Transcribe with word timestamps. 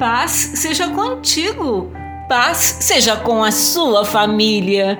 Paz 0.00 0.52
seja 0.54 0.88
contigo, 0.88 1.92
paz 2.26 2.78
seja 2.80 3.18
com 3.18 3.44
a 3.44 3.50
sua 3.50 4.02
família. 4.02 4.98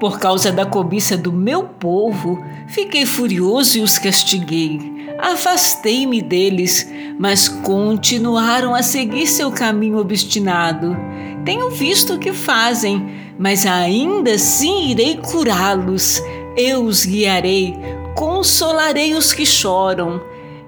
Por 0.00 0.18
causa 0.18 0.50
da 0.50 0.66
cobiça 0.66 1.16
do 1.16 1.32
meu 1.32 1.62
povo, 1.62 2.44
fiquei 2.66 3.06
furioso 3.06 3.78
e 3.78 3.80
os 3.80 3.96
castiguei. 3.96 5.06
Afastei-me 5.20 6.20
deles, 6.20 6.92
mas 7.16 7.48
continuaram 7.48 8.74
a 8.74 8.82
seguir 8.82 9.28
seu 9.28 9.52
caminho 9.52 9.98
obstinado. 9.98 10.96
Tenho 11.44 11.70
visto 11.70 12.14
o 12.14 12.18
que 12.18 12.32
fazem, 12.32 13.08
mas 13.38 13.64
ainda 13.64 14.32
assim 14.32 14.90
irei 14.90 15.16
curá-los. 15.18 16.20
Eu 16.56 16.82
os 16.86 17.06
guiarei, 17.06 17.78
consolarei 18.16 19.14
os 19.14 19.32
que 19.32 19.46
choram. 19.46 20.20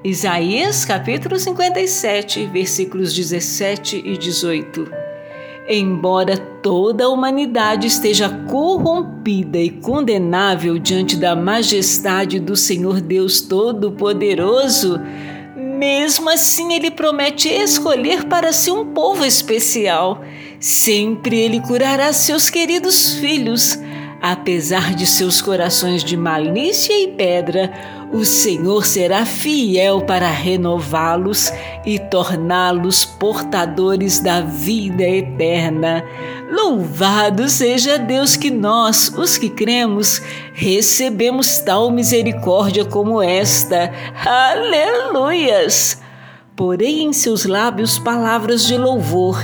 Isaías 0.04 0.84
capítulo 0.84 1.38
57, 1.38 2.46
versículos 2.46 3.14
17 3.14 4.02
e 4.04 4.18
18. 4.18 4.90
Embora 5.68 6.36
toda 6.36 7.04
a 7.04 7.08
humanidade 7.08 7.86
esteja 7.86 8.28
corrompida 8.50 9.58
e 9.58 9.70
condenável 9.70 10.76
diante 10.76 11.16
da 11.16 11.36
majestade 11.36 12.40
do 12.40 12.56
Senhor 12.56 13.00
Deus 13.00 13.42
Todo-Poderoso, 13.42 15.00
mesmo 15.54 16.28
assim 16.28 16.72
ele 16.72 16.90
promete 16.90 17.48
escolher 17.48 18.24
para 18.24 18.52
si 18.52 18.72
um 18.72 18.86
povo 18.86 19.24
especial. 19.24 20.20
Sempre 20.58 21.38
ele 21.38 21.60
curará 21.60 22.12
seus 22.12 22.50
queridos 22.50 23.14
filhos 23.14 23.78
Apesar 24.22 24.94
de 24.94 25.04
seus 25.04 25.42
corações 25.42 26.04
de 26.04 26.16
malícia 26.16 26.92
e 26.92 27.08
pedra, 27.08 27.72
o 28.12 28.24
Senhor 28.24 28.86
será 28.86 29.26
fiel 29.26 30.02
para 30.02 30.30
renová-los 30.30 31.52
e 31.84 31.98
torná-los 31.98 33.04
portadores 33.04 34.20
da 34.20 34.40
vida 34.40 35.02
eterna. 35.02 36.04
Louvado 36.48 37.48
seja 37.48 37.98
Deus 37.98 38.36
que 38.36 38.48
nós, 38.48 39.12
os 39.18 39.36
que 39.36 39.50
cremos, 39.50 40.22
recebemos 40.54 41.58
tal 41.58 41.90
misericórdia 41.90 42.84
como 42.84 43.20
esta. 43.20 43.90
Aleluias! 44.24 46.00
Porém 46.54 47.06
em 47.06 47.12
seus 47.12 47.44
lábios 47.44 47.98
palavras 47.98 48.64
de 48.68 48.78
louvor, 48.78 49.36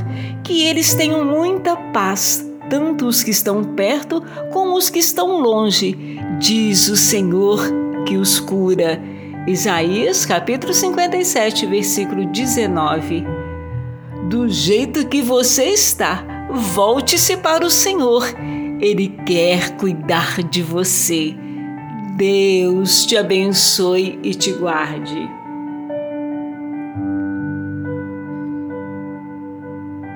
que 0.44 0.62
eles 0.66 0.94
tenham 0.94 1.24
muita 1.24 1.74
paz 1.74 2.47
tanto 2.68 3.06
os 3.06 3.22
que 3.22 3.30
estão 3.30 3.62
perto 3.64 4.22
como 4.52 4.76
os 4.76 4.90
que 4.90 4.98
estão 4.98 5.40
longe, 5.40 6.18
diz 6.38 6.88
o 6.88 6.96
Senhor 6.96 7.60
que 8.06 8.16
os 8.16 8.40
cura. 8.40 9.00
Isaías 9.46 10.26
capítulo 10.26 10.74
57, 10.74 11.66
versículo 11.66 12.26
19. 12.26 13.24
Do 14.28 14.48
jeito 14.48 15.06
que 15.06 15.22
você 15.22 15.64
está, 15.64 16.48
volte-se 16.50 17.36
para 17.38 17.64
o 17.64 17.70
Senhor. 17.70 18.24
Ele 18.80 19.08
quer 19.26 19.76
cuidar 19.76 20.42
de 20.42 20.62
você. 20.62 21.34
Deus 22.16 23.06
te 23.06 23.16
abençoe 23.16 24.18
e 24.22 24.34
te 24.34 24.52
guarde. 24.52 25.28